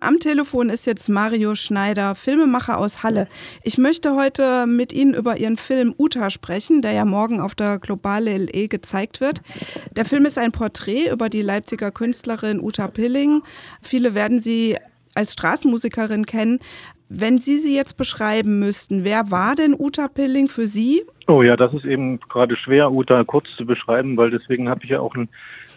[0.00, 3.26] Am Telefon ist jetzt Mario Schneider, Filmemacher aus Halle.
[3.64, 7.80] Ich möchte heute mit Ihnen über Ihren Film Uta sprechen, der ja morgen auf der
[7.80, 9.42] Globale LE gezeigt wird.
[9.96, 13.42] Der Film ist ein Porträt über die Leipziger Künstlerin Uta Pilling.
[13.82, 14.76] Viele werden sie
[15.16, 16.60] als Straßenmusikerin kennen.
[17.08, 21.02] Wenn Sie sie jetzt beschreiben müssten, wer war denn Uta Pilling für Sie?
[21.26, 24.90] Oh ja, das ist eben gerade schwer, Uta kurz zu beschreiben, weil deswegen habe ich
[24.90, 25.28] ja auch einen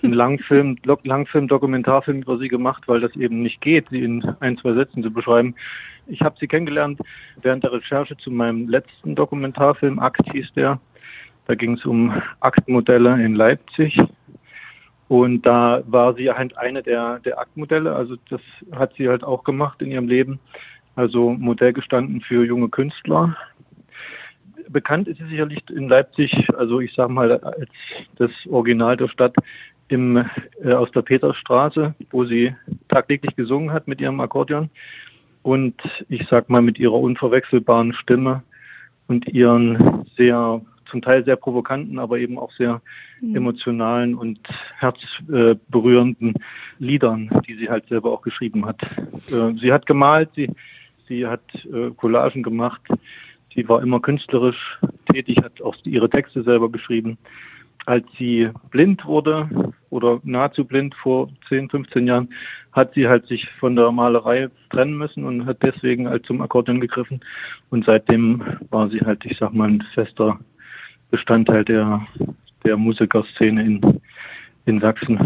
[0.03, 4.57] einen Langfilm, Langfilm, Dokumentarfilm über sie gemacht, weil das eben nicht geht, sie in ein,
[4.57, 5.55] zwei Sätzen zu beschreiben.
[6.07, 6.99] Ich habe sie kennengelernt
[7.41, 10.79] während der Recherche zu meinem letzten Dokumentarfilm, Akt hieß der.
[11.47, 13.99] Da ging es um Aktmodelle in Leipzig.
[15.07, 17.93] Und da war sie halt eine der, der Aktmodelle.
[17.93, 18.39] Also das
[18.71, 20.39] hat sie halt auch gemacht in ihrem Leben.
[20.95, 23.35] Also Modell gestanden für junge Künstler.
[24.69, 27.69] Bekannt ist sie sicherlich in Leipzig, also ich sage mal als
[28.15, 29.35] das Original der Stadt
[29.91, 30.25] im,
[30.63, 32.55] äh, aus der Peterstraße, wo sie
[32.87, 34.69] tagtäglich gesungen hat mit ihrem Akkordeon
[35.43, 35.75] und
[36.09, 38.43] ich sag mal mit ihrer unverwechselbaren Stimme
[39.07, 42.81] und ihren sehr zum Teil sehr provokanten, aber eben auch sehr
[43.21, 43.35] mhm.
[43.35, 44.39] emotionalen und
[44.77, 46.35] herzberührenden
[46.79, 48.81] Liedern, die sie halt selber auch geschrieben hat.
[49.31, 50.49] Äh, sie hat gemalt, sie,
[51.07, 52.81] sie hat äh, Collagen gemacht,
[53.53, 54.79] sie war immer künstlerisch
[55.11, 57.17] tätig, hat auch ihre Texte selber geschrieben
[57.85, 62.29] als sie blind wurde oder nahezu blind vor 10, 15 Jahren,
[62.71, 66.79] hat sie halt sich von der Malerei trennen müssen und hat deswegen halt zum Akkordeon
[66.79, 67.21] gegriffen.
[67.69, 70.39] Und seitdem war sie halt, ich sag mal, ein fester
[71.09, 72.05] Bestandteil der,
[72.63, 74.01] der Musikerszene in,
[74.65, 75.17] in Sachsen.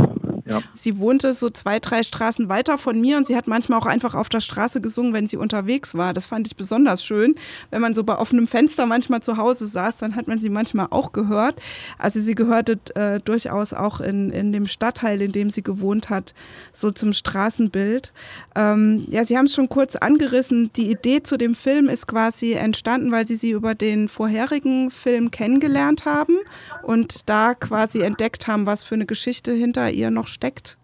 [0.45, 0.61] Ja.
[0.73, 4.13] Sie wohnte so zwei, drei Straßen weiter von mir und sie hat manchmal auch einfach
[4.13, 6.13] auf der Straße gesungen, wenn sie unterwegs war.
[6.13, 7.35] Das fand ich besonders schön.
[7.71, 10.87] Wenn man so bei offenem Fenster manchmal zu Hause saß, dann hat man sie manchmal
[10.91, 11.59] auch gehört.
[11.97, 16.35] Also sie gehörte äh, durchaus auch in, in dem Stadtteil, in dem sie gewohnt hat,
[16.73, 18.13] so zum Straßenbild.
[18.55, 20.71] Ähm, ja, Sie haben es schon kurz angerissen.
[20.75, 25.31] Die Idee zu dem Film ist quasi entstanden, weil Sie sie über den vorherigen Film
[25.31, 26.37] kennengelernt haben
[26.83, 30.77] und da quasi entdeckt haben, was für eine Geschichte hinter ihr noch steckt.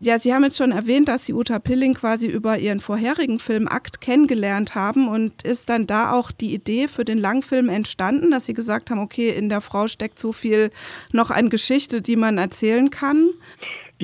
[0.00, 3.68] Ja, Sie haben jetzt schon erwähnt, dass Sie Uta Pilling quasi über Ihren vorherigen Film
[3.68, 8.44] Akt kennengelernt haben und ist dann da auch die Idee für den Langfilm entstanden, dass
[8.44, 10.70] Sie gesagt haben, okay, in der Frau steckt so viel
[11.12, 13.30] noch an Geschichte, die man erzählen kann?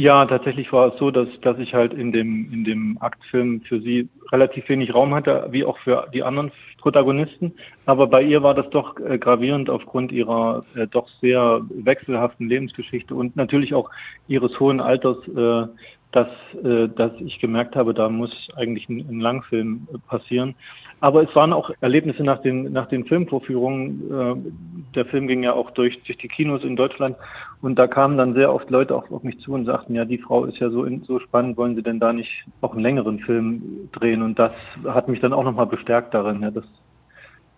[0.01, 3.83] Ja, tatsächlich war es so, dass, dass ich halt in dem, in dem Aktfilm für
[3.83, 7.53] sie relativ wenig Raum hatte, wie auch für die anderen Protagonisten.
[7.85, 13.15] Aber bei ihr war das doch äh, gravierend aufgrund ihrer äh, doch sehr wechselhaften Lebensgeschichte
[13.15, 13.91] und natürlich auch
[14.27, 15.69] ihres hohen Alters, äh,
[16.13, 16.29] dass,
[16.65, 20.55] äh, dass ich gemerkt habe, da muss eigentlich ein, ein Langfilm äh, passieren.
[21.01, 24.11] Aber es waren auch Erlebnisse nach den, nach den Filmvorführungen.
[24.11, 27.17] Äh, der Film ging ja auch durch, durch die Kinos in Deutschland
[27.63, 30.19] und da kamen dann sehr oft Leute auch auf mich zu und sagten, ja, die
[30.19, 33.21] Frau ist ja so, in, so spannend, wollen Sie denn da nicht auch einen längeren
[33.21, 34.23] Film drehen?
[34.23, 34.53] Und das
[34.85, 36.65] hat mich dann auch nochmal bestärkt darin, ja, dass,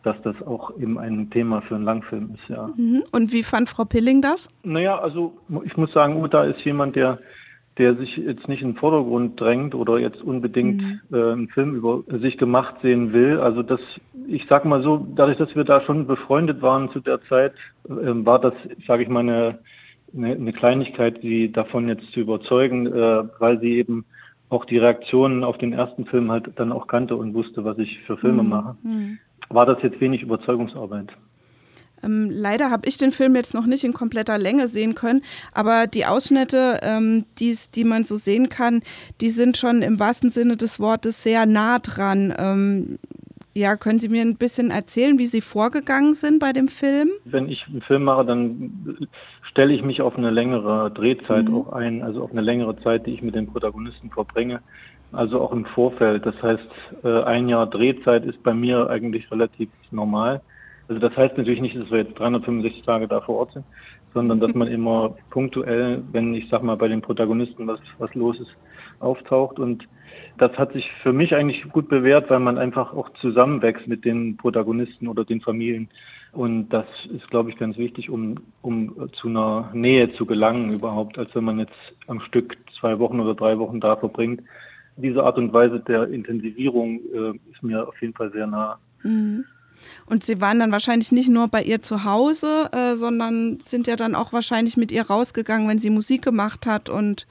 [0.02, 2.68] dass das auch eben ein Thema für einen Langfilm ist, ja.
[2.76, 3.02] Mhm.
[3.12, 4.50] Und wie fand Frau Pilling das?
[4.62, 5.32] Naja, also
[5.64, 7.18] ich muss sagen, Uta ist jemand, der
[7.78, 11.00] der sich jetzt nicht in den Vordergrund drängt oder jetzt unbedingt mhm.
[11.10, 13.40] äh, einen Film über sich gemacht sehen will.
[13.40, 13.80] Also das,
[14.28, 17.52] ich sag mal so, dadurch, dass wir da schon befreundet waren zu der Zeit,
[17.88, 18.52] äh, war das,
[18.86, 19.58] sage ich mal, eine,
[20.14, 24.04] eine, Kleinigkeit, sie davon jetzt zu überzeugen, äh, weil sie eben
[24.50, 28.00] auch die Reaktionen auf den ersten Film halt dann auch kannte und wusste, was ich
[28.00, 28.48] für Filme mhm.
[28.50, 28.76] mache.
[28.82, 29.18] Mhm.
[29.48, 31.08] War das jetzt wenig Überzeugungsarbeit.
[32.02, 35.86] Ähm, leider habe ich den Film jetzt noch nicht in kompletter Länge sehen können, aber
[35.86, 38.82] die Ausschnitte, ähm, die man so sehen kann,
[39.20, 42.34] die sind schon im wahrsten Sinne des Wortes sehr nah dran.
[42.36, 42.98] Ähm,
[43.54, 47.10] ja, können Sie mir ein bisschen erzählen, wie Sie vorgegangen sind bei dem Film?
[47.24, 49.06] Wenn ich einen Film mache, dann
[49.42, 51.56] stelle ich mich auf eine längere Drehzeit mhm.
[51.56, 54.60] auch ein, also auf eine längere Zeit, die ich mit den Protagonisten verbringe.
[55.12, 56.24] Also auch im Vorfeld.
[56.24, 56.68] Das heißt,
[57.04, 60.40] äh, ein Jahr Drehzeit ist bei mir eigentlich relativ normal.
[60.88, 63.64] Also das heißt natürlich nicht, dass wir jetzt 365 Tage da vor Ort sind,
[64.14, 68.40] sondern dass man immer punktuell, wenn ich sag mal bei den Protagonisten was, was los
[68.40, 68.54] ist,
[69.00, 69.58] auftaucht.
[69.58, 69.88] Und
[70.38, 74.36] das hat sich für mich eigentlich gut bewährt, weil man einfach auch zusammenwächst mit den
[74.36, 75.88] Protagonisten oder den Familien.
[76.32, 81.18] Und das ist, glaube ich, ganz wichtig, um, um zu einer Nähe zu gelangen überhaupt,
[81.18, 84.42] als wenn man jetzt am Stück zwei Wochen oder drei Wochen da verbringt.
[84.96, 88.78] Diese Art und Weise der Intensivierung äh, ist mir auf jeden Fall sehr nah.
[89.02, 89.44] Mhm.
[90.06, 93.96] Und Sie waren dann wahrscheinlich nicht nur bei ihr zu Hause, äh, sondern sind ja
[93.96, 97.26] dann auch wahrscheinlich mit ihr rausgegangen, wenn sie Musik gemacht hat und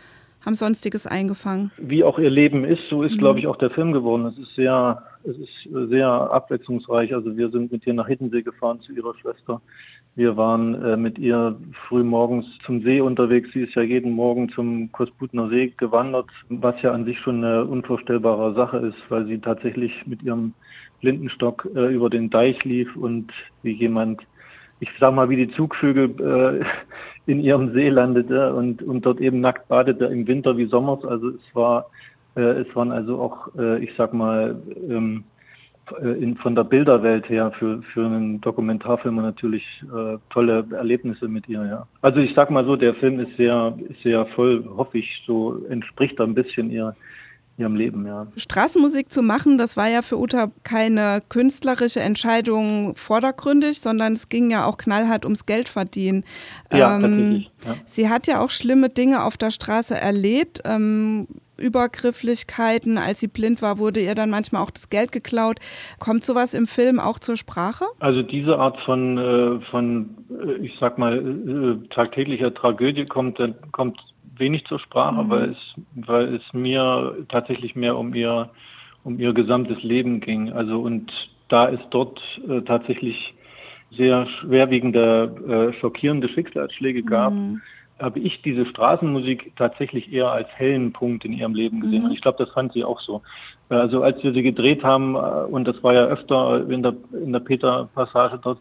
[0.45, 1.71] haben Sonstiges eingefangen.
[1.77, 3.19] Wie auch ihr Leben ist, so ist, mhm.
[3.19, 4.25] glaube ich, auch der Film geworden.
[4.25, 7.13] Es ist sehr, es ist sehr abwechslungsreich.
[7.13, 9.61] Also wir sind mit ihr nach Hiddensee gefahren zu ihrer Schwester.
[10.15, 13.51] Wir waren äh, mit ihr früh morgens zum See unterwegs.
[13.53, 17.63] Sie ist ja jeden Morgen zum Kosputner See gewandert, was ja an sich schon eine
[17.65, 20.53] unvorstellbare Sache ist, weil sie tatsächlich mit ihrem
[20.99, 23.31] Blindenstock äh, über den Deich lief und
[23.63, 24.21] wie jemand
[24.81, 26.65] ich sag mal, wie die Zugvögel äh,
[27.31, 31.05] in ihrem See landete und, und dort eben nackt badete im Winter wie Sommers.
[31.05, 31.85] Also es war,
[32.35, 34.59] äh, es waren also auch, äh, ich sag mal,
[34.89, 35.40] ähm, äh,
[35.99, 41.65] in, von der Bilderwelt her für, für einen Dokumentarfilmer natürlich äh, tolle Erlebnisse mit ihr,
[41.65, 41.87] ja.
[42.01, 46.19] Also ich sag mal so, der Film ist sehr, sehr voll, hoffe ich, so entspricht
[46.19, 46.95] da ein bisschen ihr,
[47.57, 48.27] ihrem Leben, ja.
[48.35, 54.49] Straßenmusik zu machen, das war ja für Uta keine künstlerische Entscheidung vordergründig, sondern es ging
[54.49, 56.23] ja auch knallhart ums Geld verdienen.
[56.71, 57.51] Ja, ähm, tatsächlich.
[57.65, 57.75] Ja.
[57.85, 60.61] Sie hat ja auch schlimme Dinge auf der Straße erlebt.
[60.65, 61.27] Ähm,
[61.61, 62.97] Übergrifflichkeiten.
[62.97, 65.59] Als sie blind war, wurde ihr dann manchmal auch das Geld geklaut.
[65.99, 67.85] Kommt sowas im Film auch zur Sprache?
[67.99, 73.39] Also diese Art von, äh, von äh, ich sag mal, äh, tagtäglicher Tragödie kommt,
[73.71, 73.99] kommt
[74.37, 75.29] wenig zur Sprache, mhm.
[75.29, 78.49] weil, es, weil es mir tatsächlich mehr um ihr,
[79.03, 80.51] um ihr gesamtes Leben ging.
[80.51, 81.11] Also und
[81.47, 83.33] da es dort äh, tatsächlich
[83.91, 87.61] sehr schwerwiegende, äh, schockierende Schicksalsschläge gab, mhm.
[88.01, 91.99] Habe ich diese Straßenmusik tatsächlich eher als hellen Punkt in ihrem Leben gesehen.
[91.99, 92.05] Mhm.
[92.05, 93.21] Und ich glaube, das fand sie auch so.
[93.69, 97.33] Also als wir sie gedreht haben, äh, und das war ja öfter in der, in
[97.33, 98.59] der Peter-Passage dort,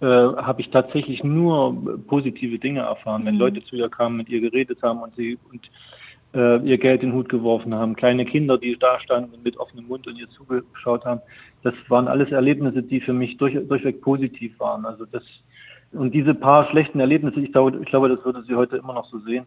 [0.00, 3.40] äh, habe ich tatsächlich nur positive Dinge erfahren, wenn mhm.
[3.40, 5.70] Leute zu ihr kamen, mit ihr geredet haben und sie und
[6.34, 9.56] äh, ihr Geld in den Hut geworfen haben, kleine Kinder, die da standen und mit
[9.56, 11.20] offenem Mund und ihr zugeschaut haben.
[11.62, 14.86] Das waren alles Erlebnisse, die für mich durch, durchweg positiv waren.
[14.86, 15.24] Also das
[15.92, 19.06] und diese paar schlechten Erlebnisse, ich glaube, ich glaube, das würde sie heute immer noch
[19.06, 19.44] so sehen,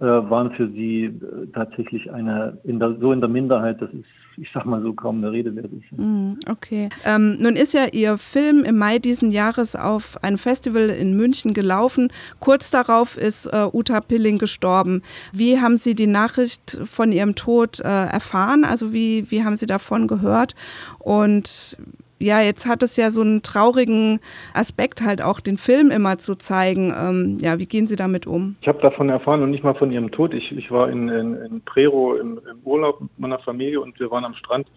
[0.00, 4.04] äh, waren für sie äh, tatsächlich eine in der, so in der Minderheit, dass es,
[4.36, 5.96] ich sag mal so, kaum eine Rede wert ist.
[5.96, 6.88] Mm, okay.
[7.04, 11.54] Ähm, nun ist ja Ihr Film im Mai diesen Jahres auf einem Festival in München
[11.54, 12.10] gelaufen.
[12.40, 15.02] Kurz darauf ist äh, Uta Pilling gestorben.
[15.32, 18.64] Wie haben Sie die Nachricht von ihrem Tod äh, erfahren?
[18.64, 20.54] Also wie, wie haben Sie davon gehört?
[20.98, 21.76] Und
[22.22, 24.20] ja, jetzt hat es ja so einen traurigen
[24.54, 26.94] Aspekt halt auch, den Film immer zu zeigen.
[26.96, 28.56] Ähm, ja, wie gehen Sie damit um?
[28.60, 30.32] Ich habe davon erfahren und nicht mal von ihrem Tod.
[30.34, 34.10] Ich, ich war in, in, in Prero im, im Urlaub mit meiner Familie und wir
[34.10, 34.68] waren am Strand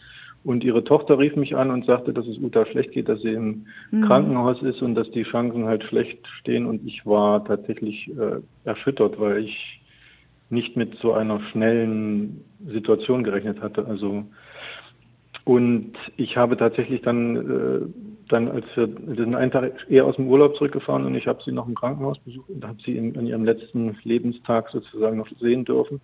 [0.44, 3.34] und ihre Tochter rief mich an und sagte, dass es Uta schlecht geht, dass sie
[3.34, 4.02] im mhm.
[4.02, 6.68] Krankenhaus ist und dass die Chancen halt schlecht stehen.
[6.68, 9.82] Und ich war tatsächlich äh, erschüttert, weil ich
[10.52, 13.86] nicht mit so einer schnellen Situation gerechnet hatte.
[13.88, 14.26] Also
[15.46, 20.16] und ich habe tatsächlich dann, äh, dann als wir, wir sind einen Tag eher aus
[20.16, 23.16] dem Urlaub zurückgefahren und ich habe sie noch im Krankenhaus besucht und habe sie in,
[23.16, 26.02] an ihrem letzten Lebenstag sozusagen noch sehen dürfen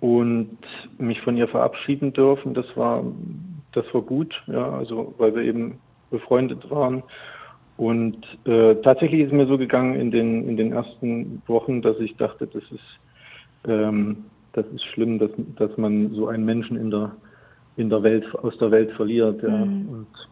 [0.00, 0.56] und
[0.98, 2.54] mich von ihr verabschieden dürfen.
[2.54, 3.04] Das war,
[3.72, 5.80] das war gut, ja, also weil wir eben
[6.10, 7.02] befreundet waren.
[7.76, 12.16] Und äh, tatsächlich ist mir so gegangen in den, in den ersten Wochen, dass ich
[12.16, 13.00] dachte, das ist,
[13.68, 17.12] ähm, das ist schlimm, dass, dass man so einen Menschen in der
[17.78, 19.42] in der Welt, aus der Welt verliert.
[19.42, 19.64] Ja.
[19.64, 19.88] Mhm.
[19.88, 20.28] Und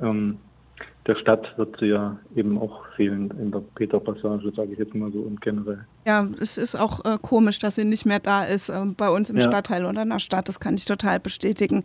[0.00, 0.38] ähm,
[1.06, 5.10] der Stadt wird sie ja eben auch fehlen in der Peter-Passage, sage ich jetzt mal
[5.10, 5.84] so und generell.
[6.04, 9.30] Ja, es ist auch äh, komisch, dass sie nicht mehr da ist äh, bei uns
[9.30, 9.42] im ja.
[9.42, 10.48] Stadtteil oder in der Stadt.
[10.48, 11.82] Das kann ich total bestätigen.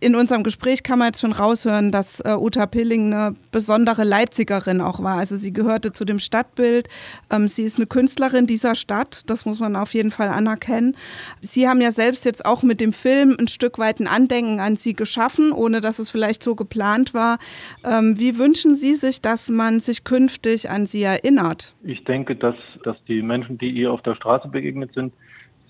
[0.00, 4.80] In unserem Gespräch kann man jetzt schon raushören, dass äh, Uta Pilling eine besondere Leipzigerin
[4.80, 5.18] auch war.
[5.18, 6.88] Also sie gehörte zu dem Stadtbild.
[7.30, 9.22] Ähm, sie ist eine Künstlerin dieser Stadt.
[9.26, 10.96] Das muss man auf jeden Fall anerkennen.
[11.40, 14.76] Sie haben ja selbst jetzt auch mit dem Film ein Stück weit ein Andenken an
[14.76, 17.38] sie geschaffen, ohne dass es vielleicht so geplant war.
[17.84, 21.74] Ähm, wie wünschen Sie sich, dass man sich künftig an sie erinnert?
[21.82, 25.12] Ich denke, dass, dass die Menschen die ihr auf der Straße begegnet sind,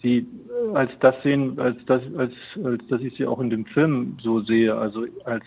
[0.03, 0.27] sie
[0.75, 2.33] als das sehen, als das, als,
[2.63, 5.45] als dass ich sie auch in dem Film so sehe, also als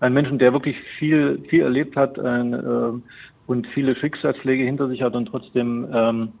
[0.00, 3.00] ein Menschen, der wirklich viel, viel erlebt hat ein, äh,
[3.46, 6.32] und viele Schicksalsschläge hinter sich hat und trotzdem ähm,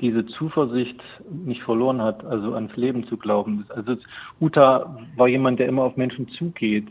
[0.00, 1.00] diese Zuversicht
[1.44, 3.66] nicht verloren hat, also ans Leben zu glauben.
[3.68, 3.96] Also
[4.40, 6.86] Uta war jemand, der immer auf Menschen zugeht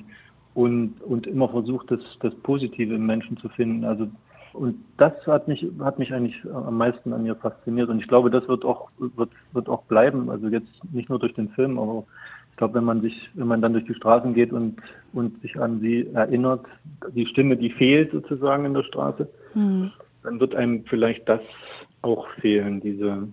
[0.56, 3.86] und, und immer versucht, das, das Positive im Menschen zu finden.
[3.86, 4.08] Also
[4.54, 7.90] und das hat mich, hat mich eigentlich am meisten an ihr fasziniert.
[7.90, 10.30] Und ich glaube, das wird auch, wird, wird auch bleiben.
[10.30, 12.06] Also jetzt nicht nur durch den Film, aber
[12.52, 14.78] ich glaube, wenn man sich, wenn man dann durch die Straßen geht und,
[15.12, 16.66] und sich an sie erinnert,
[17.14, 19.92] die Stimme, die fehlt sozusagen in der Straße, mhm.
[20.24, 21.42] dann wird einem vielleicht das
[22.02, 23.28] auch fehlen, diese,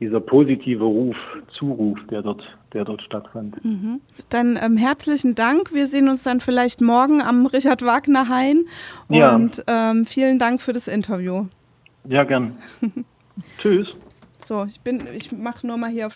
[0.00, 1.16] dieser positive Ruf,
[1.48, 3.64] Zuruf, der dort, der dort stattfand.
[3.64, 4.00] Mhm.
[4.28, 5.72] Dann ähm, herzlichen Dank.
[5.72, 8.66] Wir sehen uns dann vielleicht morgen am Richard Wagner Hain.
[9.08, 9.90] Und ja.
[9.90, 11.46] ähm, vielen Dank für das Interview.
[12.08, 12.56] Ja, gern.
[13.58, 13.94] Tschüss.
[14.44, 16.14] So, ich bin, ich mache nur mal hier auf